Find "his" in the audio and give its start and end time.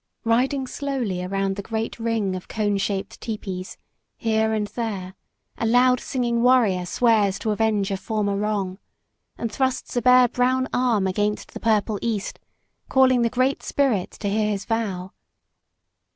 14.49-14.65